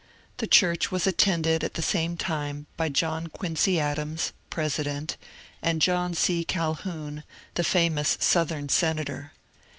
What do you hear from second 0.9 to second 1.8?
attended at